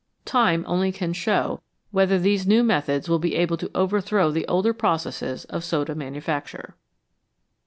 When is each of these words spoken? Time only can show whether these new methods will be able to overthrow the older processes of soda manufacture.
Time 0.25 0.65
only 0.67 0.91
can 0.91 1.13
show 1.13 1.61
whether 1.91 2.17
these 2.17 2.47
new 2.47 2.63
methods 2.63 3.07
will 3.07 3.19
be 3.19 3.35
able 3.35 3.55
to 3.55 3.69
overthrow 3.75 4.31
the 4.31 4.47
older 4.47 4.73
processes 4.73 5.45
of 5.45 5.63
soda 5.63 5.93
manufacture. 5.93 6.75